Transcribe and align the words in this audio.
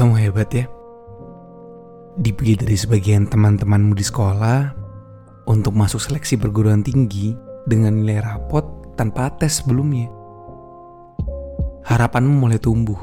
Kamu 0.00 0.16
hebat 0.16 0.48
ya. 0.56 0.64
Dipilih 2.16 2.64
dari 2.64 2.72
sebagian 2.72 3.28
teman-temanmu 3.28 3.92
di 3.92 4.00
sekolah 4.00 4.72
untuk 5.44 5.76
masuk 5.76 6.00
seleksi 6.00 6.40
perguruan 6.40 6.80
tinggi 6.80 7.36
dengan 7.68 8.00
nilai 8.00 8.24
rapot 8.24 8.96
tanpa 8.96 9.28
tes 9.36 9.60
sebelumnya. 9.60 10.08
Harapanmu 11.84 12.32
mulai 12.32 12.56
tumbuh. 12.56 12.96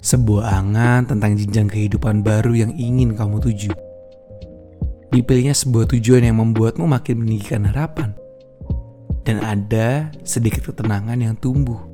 Sebuah 0.00 0.48
angan 0.56 1.12
tentang 1.12 1.36
jenjang 1.36 1.68
kehidupan 1.68 2.24
baru 2.24 2.56
yang 2.56 2.72
ingin 2.72 3.12
kamu 3.12 3.44
tuju. 3.44 3.76
Dipilihnya 5.12 5.52
sebuah 5.52 5.92
tujuan 5.92 6.24
yang 6.24 6.40
membuatmu 6.40 6.88
makin 6.88 7.20
meninggikan 7.20 7.68
harapan. 7.68 8.16
Dan 9.28 9.44
ada 9.44 10.08
sedikit 10.24 10.72
ketenangan 10.72 11.20
yang 11.20 11.36
tumbuh, 11.36 11.84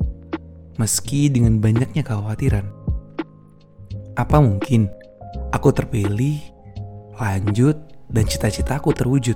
meski 0.79 1.27
dengan 1.35 1.59
banyaknya 1.59 2.07
kekhawatiran. 2.07 2.84
Apa 4.15 4.39
mungkin 4.39 4.87
aku 5.51 5.75
terpilih, 5.75 6.39
lanjut, 7.19 7.75
dan 8.07 8.23
cita-citaku 8.31 8.95
terwujud? 8.95 9.35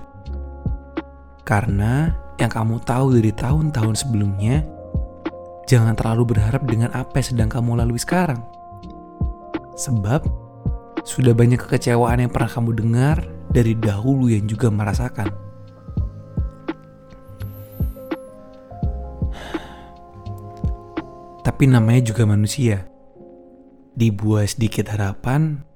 Karena 1.43 2.15
yang 2.39 2.47
kamu 2.47 2.79
tahu 2.87 3.19
dari 3.19 3.35
tahun-tahun 3.35 4.07
sebelumnya, 4.07 4.63
jangan 5.67 5.99
terlalu 5.99 6.31
berharap 6.31 6.63
dengan 6.63 6.95
apa 6.95 7.11
yang 7.19 7.27
sedang 7.27 7.51
kamu 7.51 7.83
lalui 7.83 7.99
sekarang. 7.99 8.39
Sebab, 9.75 10.23
sudah 11.03 11.35
banyak 11.35 11.59
kekecewaan 11.59 12.23
yang 12.23 12.31
pernah 12.31 12.47
kamu 12.47 12.79
dengar 12.79 13.19
dari 13.51 13.75
dahulu 13.75 14.31
yang 14.31 14.47
juga 14.47 14.71
merasakan. 14.71 15.27
Tapi 21.43 21.67
namanya 21.67 22.15
juga 22.15 22.23
manusia 22.23 22.87
dibuat 23.99 24.55
sedikit 24.55 24.95
harapan, 24.95 25.67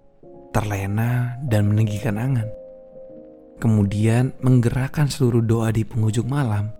terlena 0.55 1.34
dan 1.42 1.67
meninggikan 1.67 2.15
angan. 2.15 2.47
Kemudian 3.59 4.31
menggerakkan 4.39 5.11
seluruh 5.11 5.42
doa 5.42 5.75
di 5.75 5.83
penghujung 5.83 6.31
malam 6.31 6.70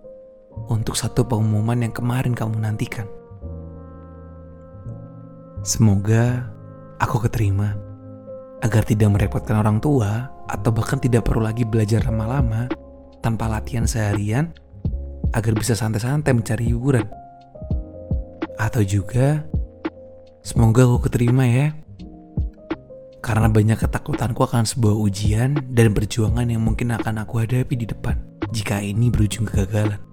untuk 0.71 0.95
satu 0.95 1.27
pengumuman 1.27 1.83
yang 1.83 1.91
kemarin 1.91 2.31
kamu 2.31 2.63
nantikan. 2.63 3.07
Semoga 5.63 6.47
aku 6.99 7.27
keterima 7.27 7.75
agar 8.63 8.87
tidak 8.87 9.11
merepotkan 9.11 9.59
orang 9.59 9.83
tua 9.83 10.31
atau 10.47 10.71
bahkan 10.71 10.99
tidak 10.99 11.27
perlu 11.27 11.43
lagi 11.43 11.67
belajar 11.67 12.03
lama-lama 12.07 12.71
tanpa 13.19 13.51
latihan 13.51 13.87
seharian 13.87 14.51
agar 15.35 15.51
bisa 15.55 15.75
santai-santai 15.75 16.31
mencari 16.31 16.71
hiburan. 16.71 17.07
Atau 18.59 18.83
juga 18.87 19.43
Semoga 20.43 20.83
aku 20.83 21.07
keterima 21.07 21.47
ya. 21.47 21.71
Karena 23.23 23.47
banyak 23.47 23.79
ketakutanku 23.79 24.43
akan 24.43 24.67
sebuah 24.67 24.91
ujian 24.99 25.55
dan 25.71 25.95
perjuangan 25.95 26.43
yang 26.43 26.59
mungkin 26.59 26.91
akan 26.91 27.23
aku 27.23 27.47
hadapi 27.47 27.79
di 27.79 27.87
depan 27.87 28.19
jika 28.51 28.83
ini 28.83 29.07
berujung 29.07 29.47
kegagalan. 29.47 30.03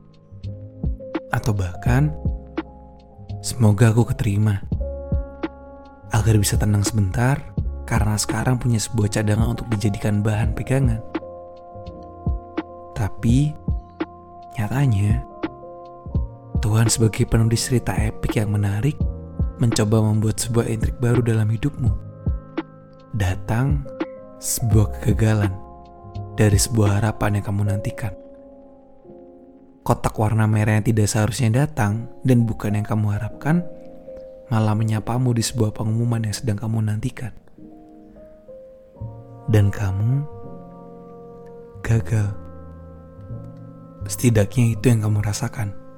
Atau 1.34 1.50
bahkan, 1.50 2.14
semoga 3.42 3.90
aku 3.90 4.06
keterima. 4.14 4.62
Agar 6.14 6.38
bisa 6.38 6.54
tenang 6.54 6.86
sebentar, 6.86 7.42
karena 7.82 8.14
sekarang 8.14 8.62
punya 8.62 8.78
sebuah 8.78 9.10
cadangan 9.10 9.58
untuk 9.58 9.66
dijadikan 9.74 10.22
bahan 10.22 10.54
pegangan. 10.54 11.02
Tapi, 12.94 13.50
nyatanya, 14.54 15.26
Tuhan 16.62 16.86
sebagai 16.86 17.26
penulis 17.26 17.66
cerita 17.66 17.98
epik 17.98 18.38
yang 18.38 18.54
menarik 18.54 19.09
mencoba 19.60 20.00
membuat 20.00 20.40
sebuah 20.40 20.66
intrik 20.72 20.96
baru 20.96 21.20
dalam 21.20 21.44
hidupmu. 21.52 21.92
Datang 23.12 23.84
sebuah 24.40 25.04
kegagalan 25.04 25.52
dari 26.40 26.56
sebuah 26.56 26.96
harapan 26.96 27.38
yang 27.38 27.44
kamu 27.44 27.62
nantikan. 27.68 28.16
Kotak 29.84 30.16
warna 30.16 30.48
merah 30.48 30.80
yang 30.80 30.86
tidak 30.88 31.12
seharusnya 31.12 31.52
datang 31.52 32.08
dan 32.24 32.48
bukan 32.48 32.80
yang 32.80 32.86
kamu 32.88 33.20
harapkan, 33.20 33.60
malah 34.48 34.72
menyapamu 34.72 35.36
di 35.36 35.44
sebuah 35.44 35.76
pengumuman 35.76 36.24
yang 36.24 36.32
sedang 36.32 36.56
kamu 36.56 36.80
nantikan. 36.80 37.36
Dan 39.52 39.68
kamu 39.68 40.24
gagal. 41.84 42.32
Setidaknya 44.08 44.72
itu 44.72 44.84
yang 44.88 45.04
kamu 45.04 45.20
rasakan. 45.20 45.89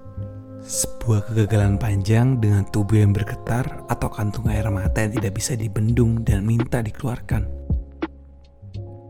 Sebuah 0.63 1.27
kegagalan 1.27 1.75
panjang 1.75 2.39
dengan 2.39 2.63
tubuh 2.71 3.03
yang 3.03 3.11
bergetar 3.11 3.83
atau 3.91 4.07
kantung 4.07 4.47
air 4.47 4.71
mata 4.71 5.03
yang 5.03 5.19
tidak 5.19 5.35
bisa 5.35 5.59
dibendung 5.59 6.23
dan 6.23 6.47
minta 6.47 6.79
dikeluarkan. 6.79 7.51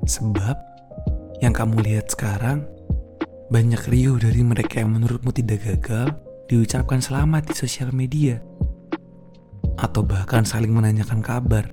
Sebab 0.09 0.57
yang 1.45 1.53
kamu 1.53 1.85
lihat 1.85 2.09
sekarang 2.09 2.65
banyak 3.53 3.85
riuh 3.85 4.17
dari 4.17 4.41
mereka 4.41 4.81
yang 4.81 4.97
menurutmu 4.97 5.29
tidak 5.29 5.61
gagal 5.61 6.17
diucapkan 6.49 7.05
selamat 7.05 7.53
di 7.53 7.55
sosial 7.61 7.93
media 7.93 8.41
atau 9.77 10.01
bahkan 10.01 10.49
saling 10.49 10.73
menanyakan 10.73 11.21
kabar 11.21 11.69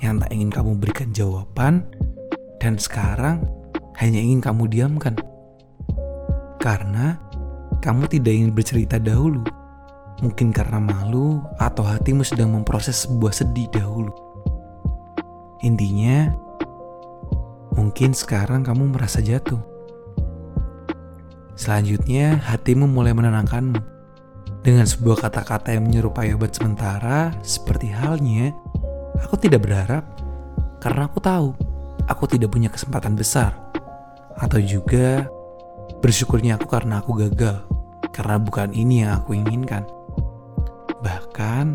yang 0.00 0.16
tak 0.16 0.32
ingin 0.32 0.48
kamu 0.48 0.80
berikan 0.80 1.12
jawaban 1.12 1.84
dan 2.56 2.80
sekarang 2.80 3.44
hanya 4.00 4.16
ingin 4.16 4.40
kamu 4.40 4.64
diamkan. 4.64 5.12
Karena 6.56 7.20
kamu 7.80 8.04
tidak 8.12 8.32
ingin 8.36 8.52
bercerita 8.52 9.00
dahulu. 9.00 9.40
Mungkin 10.20 10.52
karena 10.52 10.76
malu 10.76 11.40
atau 11.56 11.80
hatimu 11.80 12.20
sedang 12.20 12.52
memproses 12.52 13.08
sebuah 13.08 13.32
sedih 13.32 13.72
dahulu. 13.72 14.12
Intinya, 15.64 16.28
mungkin 17.72 18.12
sekarang 18.12 18.60
kamu 18.60 18.92
merasa 18.92 19.24
jatuh. 19.24 19.60
Selanjutnya, 21.56 22.36
hatimu 22.36 22.84
mulai 22.84 23.16
menenangkanmu 23.16 23.80
dengan 24.60 24.84
sebuah 24.84 25.24
kata-kata 25.28 25.72
yang 25.72 25.88
menyerupai 25.88 26.36
obat 26.36 26.52
sementara, 26.52 27.32
seperti 27.40 27.88
halnya, 27.88 28.52
aku 29.24 29.40
tidak 29.40 29.64
berharap 29.64 30.04
karena 30.80 31.08
aku 31.08 31.20
tahu 31.20 31.52
aku 32.08 32.24
tidak 32.28 32.52
punya 32.52 32.72
kesempatan 32.72 33.16
besar, 33.16 33.56
atau 34.40 34.56
juga 34.60 35.28
Bersyukurnya 36.00 36.56
aku 36.56 36.64
karena 36.64 37.04
aku 37.04 37.12
gagal, 37.12 37.60
karena 38.10 38.36
bukan 38.38 38.74
ini 38.74 39.06
yang 39.06 39.22
aku 39.22 39.34
inginkan. 39.38 39.86
Bahkan, 41.00 41.66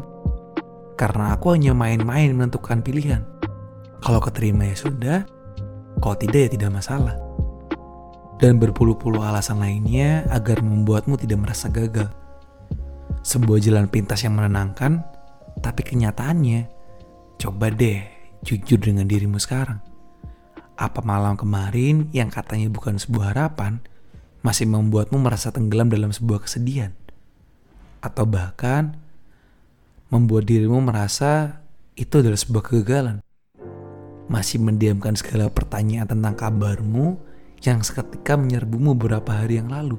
karena 0.95 1.35
aku 1.35 1.55
hanya 1.55 1.75
main-main 1.75 2.31
menentukan 2.35 2.79
pilihan. 2.79 3.23
Kalau 4.03 4.21
keterima 4.21 4.69
ya 4.69 4.77
sudah, 4.77 5.17
kalau 5.99 6.15
tidak 6.15 6.47
ya 6.47 6.49
tidak 6.55 6.71
masalah. 6.77 7.15
Dan 8.35 8.59
berpuluh-puluh 8.59 9.23
alasan 9.23 9.63
lainnya 9.63 10.27
agar 10.27 10.59
membuatmu 10.59 11.15
tidak 11.15 11.39
merasa 11.39 11.71
gagal. 11.71 12.11
Sebuah 13.25 13.57
jalan 13.63 13.87
pintas 13.89 14.21
yang 14.21 14.37
menenangkan, 14.37 15.01
tapi 15.63 15.81
kenyataannya, 15.81 16.67
coba 17.39 17.71
deh 17.73 18.03
jujur 18.45 18.77
dengan 18.77 19.07
dirimu 19.09 19.41
sekarang. 19.41 19.81
Apa 20.75 20.99
malam 21.01 21.39
kemarin 21.39 22.11
yang 22.11 22.27
katanya 22.27 22.67
bukan 22.69 22.99
sebuah 22.99 23.33
harapan, 23.33 23.79
masih 24.45 24.69
membuatmu 24.69 25.17
merasa 25.17 25.49
tenggelam 25.49 25.89
dalam 25.89 26.13
sebuah 26.13 26.45
kesedihan, 26.45 26.93
atau 27.97 28.29
bahkan 28.29 28.93
membuat 30.13 30.45
dirimu 30.45 30.85
merasa 30.85 31.65
itu 31.97 32.21
adalah 32.21 32.37
sebuah 32.37 32.61
kegagalan. 32.61 33.25
Masih 34.29 34.61
mendiamkan 34.61 35.17
segala 35.17 35.49
pertanyaan 35.49 36.05
tentang 36.05 36.37
kabarmu 36.37 37.17
yang 37.65 37.81
seketika 37.81 38.37
menyerbumu 38.37 38.93
beberapa 38.93 39.33
hari 39.33 39.57
yang 39.57 39.73
lalu. 39.73 39.97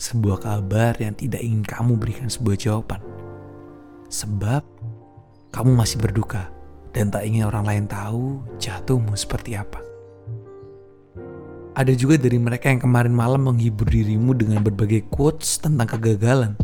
Sebuah 0.00 0.40
kabar 0.40 0.96
yang 0.96 1.12
tidak 1.12 1.44
ingin 1.44 1.64
kamu 1.68 2.00
berikan 2.00 2.32
sebuah 2.32 2.56
jawaban. 2.56 3.00
Sebab 4.08 4.64
kamu 5.52 5.72
masih 5.76 6.00
berduka 6.00 6.48
dan 6.96 7.12
tak 7.12 7.28
ingin 7.28 7.48
orang 7.48 7.64
lain 7.64 7.84
tahu 7.88 8.40
jatuhmu 8.56 9.12
seperti 9.16 9.56
apa. 9.56 9.85
Ada 11.76 11.92
juga 11.92 12.16
dari 12.16 12.40
mereka 12.40 12.72
yang 12.72 12.80
kemarin 12.80 13.12
malam 13.12 13.52
menghibur 13.52 13.84
dirimu 13.84 14.32
dengan 14.32 14.64
berbagai 14.64 15.12
quotes 15.12 15.60
tentang 15.60 15.84
kegagalan. 15.84 16.56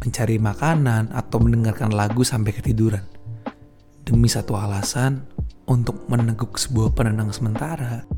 Mencari 0.00 0.40
makanan 0.40 1.12
atau 1.12 1.36
mendengarkan 1.36 1.92
lagu 1.92 2.24
sampai 2.24 2.56
ketiduran. 2.56 3.04
Demi 4.08 4.32
satu 4.32 4.56
alasan 4.56 5.28
untuk 5.68 6.08
meneguk 6.08 6.56
sebuah 6.56 6.96
penenang 6.96 7.28
sementara 7.28 8.08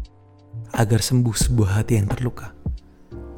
agar 0.71 1.03
sembuh 1.03 1.35
sebuah 1.35 1.83
hati 1.83 1.99
yang 1.99 2.07
terluka. 2.15 2.55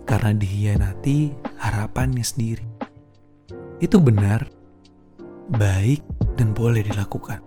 Karena 0.04 0.36
dihianati 0.36 1.32
harapannya 1.64 2.24
sendiri. 2.28 2.68
Itu 3.80 4.04
benar, 4.04 4.44
baik, 5.48 6.04
dan 6.36 6.52
boleh 6.52 6.84
dilakukan. 6.84 7.40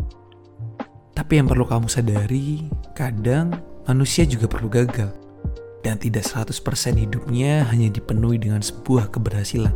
Tapi 1.13 1.37
yang 1.37 1.45
perlu 1.45 1.69
kamu 1.69 1.85
sadari, 1.85 2.65
kadang 2.97 3.70
manusia 3.91 4.23
juga 4.23 4.47
perlu 4.47 4.71
gagal. 4.71 5.11
Dan 5.83 5.99
tidak 5.99 6.23
100% 6.23 6.55
hidupnya 6.95 7.67
hanya 7.67 7.91
dipenuhi 7.91 8.39
dengan 8.39 8.63
sebuah 8.63 9.11
keberhasilan. 9.11 9.73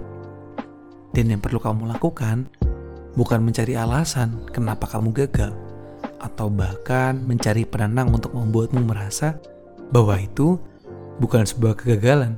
Dan 1.12 1.34
yang 1.34 1.42
perlu 1.44 1.60
kamu 1.60 1.92
lakukan 1.92 2.48
bukan 3.20 3.44
mencari 3.44 3.76
alasan 3.76 4.48
kenapa 4.54 4.88
kamu 4.88 5.12
gagal, 5.12 5.52
atau 6.22 6.48
bahkan 6.48 7.18
mencari 7.20 7.66
penenang 7.66 8.14
untuk 8.14 8.38
membuatmu 8.38 8.86
merasa 8.86 9.36
bahwa 9.90 10.16
itu 10.22 10.62
bukan 11.18 11.44
sebuah 11.48 11.74
kegagalan. 11.74 12.38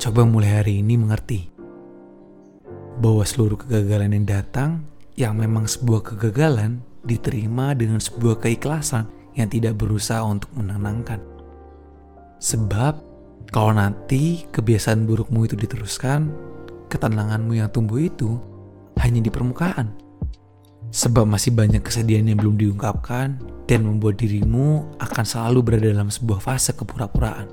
Coba 0.00 0.24
mulai 0.24 0.64
hari 0.64 0.80
ini 0.80 0.96
mengerti 0.96 1.52
bahwa 3.04 3.26
seluruh 3.26 3.60
kegagalan 3.60 4.16
yang 4.16 4.26
datang, 4.26 4.70
yang 5.12 5.36
memang 5.36 5.68
sebuah 5.68 6.14
kegagalan, 6.14 6.80
diterima 7.04 7.76
dengan 7.76 8.00
sebuah 8.00 8.40
keikhlasan 8.40 9.19
yang 9.40 9.50
tidak 9.50 9.80
berusaha 9.80 10.20
untuk 10.22 10.52
menenangkan. 10.54 11.18
Sebab, 12.40 12.94
kalau 13.50 13.72
nanti 13.74 14.44
kebiasaan 14.52 15.08
burukmu 15.08 15.48
itu 15.48 15.56
diteruskan, 15.56 16.30
ketenanganmu 16.92 17.56
yang 17.56 17.72
tumbuh 17.72 17.98
itu 18.00 18.36
hanya 19.00 19.24
di 19.24 19.32
permukaan. 19.32 19.92
Sebab 20.90 21.24
masih 21.24 21.54
banyak 21.54 21.80
kesedihan 21.80 22.26
yang 22.26 22.38
belum 22.42 22.56
diungkapkan 22.58 23.38
dan 23.70 23.80
membuat 23.86 24.18
dirimu 24.18 24.98
akan 24.98 25.24
selalu 25.24 25.58
berada 25.62 25.86
dalam 25.86 26.10
sebuah 26.10 26.42
fase 26.42 26.74
kepura-puraan. 26.74 27.46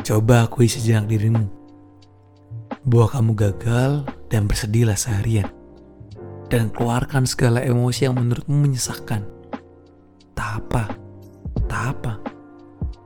Coba 0.00 0.48
akui 0.48 0.72
sejenak 0.72 1.04
dirimu 1.04 1.44
bahwa 2.88 3.08
kamu 3.12 3.32
gagal 3.36 3.90
dan 4.32 4.48
bersedihlah 4.48 4.96
seharian. 4.96 5.52
Dan 6.48 6.72
keluarkan 6.72 7.28
segala 7.28 7.60
emosi 7.60 8.08
yang 8.08 8.16
menurutmu 8.16 8.56
menyesakkan. 8.56 9.20
Tak 10.38 10.50
apa, 10.62 10.82
tak 11.66 11.98
apa. 11.98 12.12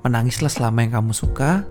Menangislah 0.05 0.52
selama 0.52 0.84
yang 0.84 1.00
kamu 1.00 1.17
suka 1.17 1.64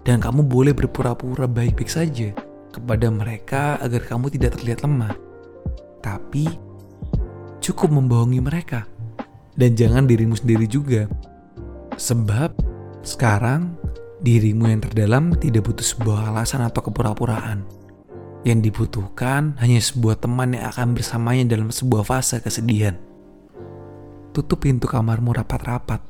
dan 0.00 0.16
kamu 0.16 0.48
boleh 0.48 0.72
berpura-pura 0.72 1.44
baik-baik 1.44 1.92
saja 1.92 2.32
kepada 2.72 3.12
mereka 3.12 3.76
agar 3.84 4.00
kamu 4.00 4.32
tidak 4.32 4.56
terlihat 4.56 4.80
lemah. 4.80 5.12
Tapi 6.00 6.48
cukup 7.60 7.92
membohongi 7.92 8.40
mereka 8.40 8.88
dan 9.60 9.76
jangan 9.76 10.08
dirimu 10.08 10.40
sendiri 10.40 10.64
juga. 10.64 11.04
Sebab 12.00 12.56
sekarang 13.04 13.76
dirimu 14.24 14.72
yang 14.72 14.80
terdalam 14.80 15.36
tidak 15.36 15.68
butuh 15.68 15.84
sebuah 15.84 16.32
alasan 16.32 16.64
atau 16.64 16.80
kepura-puraan. 16.80 17.60
Yang 18.40 18.72
dibutuhkan 18.72 19.52
hanya 19.60 19.84
sebuah 19.84 20.24
teman 20.24 20.56
yang 20.56 20.72
akan 20.72 20.96
bersamanya 20.96 21.44
dalam 21.52 21.68
sebuah 21.68 22.08
fase 22.08 22.40
kesedihan. 22.40 22.96
Tutup 24.34 24.66
pintu 24.66 24.90
kamarmu 24.90 25.30
rapat-rapat. 25.30 26.02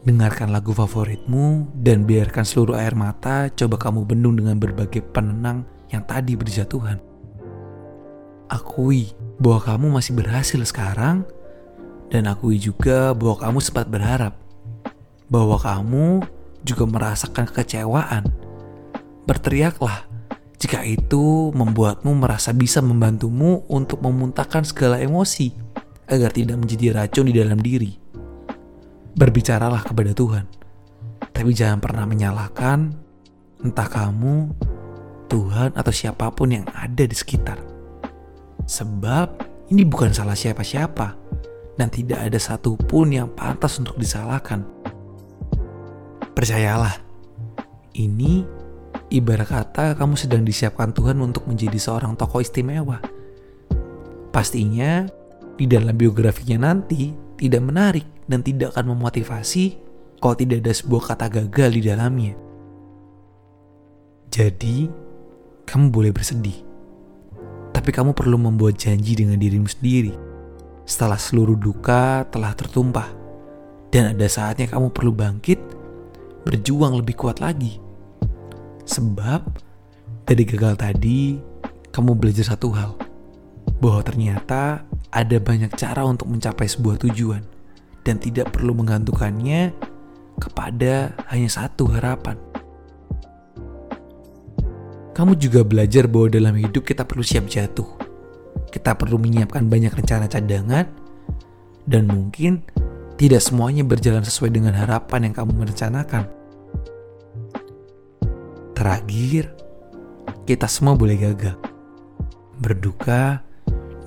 Dengarkan 0.00 0.48
lagu 0.48 0.72
favoritmu 0.72 1.76
dan 1.76 2.08
biarkan 2.08 2.40
seluruh 2.40 2.80
air 2.80 2.96
mata 2.96 3.52
coba 3.52 3.76
kamu 3.76 4.08
bendung 4.08 4.40
dengan 4.40 4.56
berbagai 4.56 5.04
penenang 5.12 5.68
yang 5.92 6.08
tadi 6.08 6.32
berjatuhan. 6.40 6.96
Akui 8.48 9.12
bahwa 9.36 9.60
kamu 9.60 9.86
masih 10.00 10.16
berhasil 10.16 10.56
sekarang 10.64 11.28
dan 12.08 12.32
akui 12.32 12.56
juga 12.56 13.12
bahwa 13.12 13.36
kamu 13.44 13.58
sempat 13.60 13.92
berharap 13.92 14.32
bahwa 15.28 15.60
kamu 15.60 16.24
juga 16.64 16.88
merasakan 16.88 17.44
kekecewaan. 17.52 18.24
Berteriaklah 19.28 20.08
jika 20.56 20.80
itu 20.80 21.52
membuatmu 21.52 22.08
merasa 22.24 22.56
bisa 22.56 22.80
membantumu 22.80 23.68
untuk 23.68 24.00
memuntahkan 24.00 24.64
segala 24.64 24.96
emosi 24.96 25.67
agar 26.08 26.32
tidak 26.32 26.56
menjadi 26.56 27.04
racun 27.04 27.28
di 27.28 27.34
dalam 27.36 27.60
diri 27.60 28.08
berbicaralah 29.18 29.82
kepada 29.82 30.14
Tuhan. 30.14 30.46
Tapi 31.34 31.50
jangan 31.50 31.82
pernah 31.82 32.06
menyalahkan 32.06 32.94
entah 33.66 33.88
kamu, 33.90 34.54
Tuhan 35.26 35.74
atau 35.74 35.92
siapa 35.92 36.30
pun 36.30 36.54
yang 36.54 36.66
ada 36.70 37.02
di 37.02 37.12
sekitar. 37.12 37.58
Sebab 38.64 39.28
ini 39.74 39.82
bukan 39.82 40.14
salah 40.14 40.38
siapa-siapa 40.38 41.18
dan 41.74 41.90
tidak 41.90 42.30
ada 42.30 42.38
satupun 42.38 43.10
yang 43.10 43.28
pantas 43.34 43.76
untuk 43.82 43.98
disalahkan. 43.98 44.62
Percayalah, 46.32 47.02
ini 47.98 48.46
ibarat 49.10 49.50
kata 49.50 49.98
kamu 49.98 50.14
sedang 50.14 50.46
disiapkan 50.46 50.94
Tuhan 50.94 51.18
untuk 51.18 51.50
menjadi 51.50 51.74
seorang 51.74 52.14
tokoh 52.14 52.38
istimewa. 52.38 53.02
Pastinya 54.30 55.10
di 55.58 55.66
dalam 55.66 55.98
biografinya 55.98 56.70
nanti 56.70 57.10
tidak 57.34 57.62
menarik 57.66 58.06
dan 58.30 58.46
tidak 58.46 58.72
akan 58.78 58.94
memotivasi 58.94 59.74
kalau 60.22 60.34
tidak 60.38 60.62
ada 60.62 60.72
sebuah 60.74 61.02
kata 61.14 61.26
gagal 61.26 61.70
di 61.74 61.82
dalamnya. 61.82 62.34
Jadi, 64.30 64.86
kamu 65.66 65.90
boleh 65.90 66.14
bersedih. 66.14 66.58
Tapi 67.74 67.90
kamu 67.90 68.14
perlu 68.14 68.38
membuat 68.38 68.78
janji 68.78 69.18
dengan 69.18 69.38
dirimu 69.38 69.66
sendiri. 69.66 70.14
Setelah 70.86 71.18
seluruh 71.18 71.58
duka 71.58 72.26
telah 72.30 72.54
tertumpah. 72.54 73.10
Dan 73.88 74.12
ada 74.12 74.28
saatnya 74.28 74.68
kamu 74.68 74.92
perlu 74.92 75.16
bangkit, 75.16 75.56
berjuang 76.44 77.00
lebih 77.00 77.16
kuat 77.16 77.40
lagi. 77.40 77.80
Sebab, 78.84 79.48
dari 80.28 80.44
gagal 80.44 80.76
tadi, 80.76 81.40
kamu 81.88 82.12
belajar 82.16 82.52
satu 82.52 82.68
hal. 82.76 82.92
Bahwa 83.80 84.04
ternyata 84.04 84.87
ada 85.12 85.36
banyak 85.40 85.72
cara 85.74 86.04
untuk 86.04 86.28
mencapai 86.28 86.68
sebuah 86.68 87.00
tujuan 87.08 87.42
dan 88.04 88.20
tidak 88.20 88.52
perlu 88.52 88.76
menggantungkannya 88.76 89.72
kepada 90.38 91.12
hanya 91.32 91.50
satu 91.50 91.88
harapan. 91.92 92.36
Kamu 95.16 95.34
juga 95.34 95.66
belajar 95.66 96.06
bahwa 96.06 96.30
dalam 96.30 96.54
hidup 96.54 96.86
kita 96.86 97.02
perlu 97.02 97.26
siap 97.26 97.50
jatuh. 97.50 97.98
Kita 98.70 98.94
perlu 98.94 99.18
menyiapkan 99.18 99.66
banyak 99.66 99.90
rencana 99.90 100.30
cadangan 100.30 100.86
dan 101.88 102.06
mungkin 102.06 102.62
tidak 103.18 103.42
semuanya 103.42 103.82
berjalan 103.82 104.22
sesuai 104.22 104.54
dengan 104.54 104.78
harapan 104.78 105.26
yang 105.26 105.34
kamu 105.34 105.52
merencanakan. 105.58 106.30
Terakhir, 108.78 109.50
kita 110.46 110.70
semua 110.70 110.94
boleh 110.94 111.18
gagal, 111.18 111.58
berduka, 112.62 113.42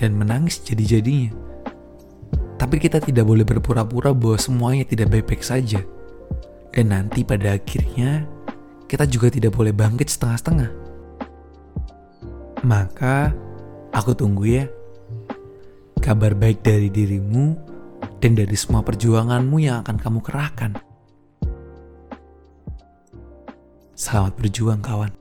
dan 0.02 0.18
menangis 0.18 0.58
jadi-jadinya. 0.66 1.30
Tapi 2.58 2.82
kita 2.82 2.98
tidak 2.98 3.30
boleh 3.30 3.46
berpura-pura 3.46 4.18
bahwa 4.18 4.38
semuanya 4.42 4.86
tidak 4.90 5.14
baik-baik 5.14 5.46
saja. 5.46 5.86
Dan 6.74 6.90
nanti 6.90 7.22
pada 7.22 7.54
akhirnya, 7.54 8.26
kita 8.90 9.06
juga 9.06 9.30
tidak 9.30 9.54
boleh 9.54 9.70
bangkit 9.70 10.10
setengah-setengah. 10.10 10.72
Maka, 12.66 13.30
aku 13.94 14.18
tunggu 14.18 14.46
ya. 14.50 14.66
Kabar 16.02 16.34
baik 16.34 16.66
dari 16.66 16.90
dirimu 16.90 17.54
dan 18.18 18.34
dari 18.34 18.58
semua 18.58 18.82
perjuanganmu 18.82 19.58
yang 19.62 19.86
akan 19.86 19.98
kamu 20.02 20.20
kerahkan. 20.26 20.72
Selamat 23.94 24.34
berjuang 24.34 24.82
kawan. 24.82 25.21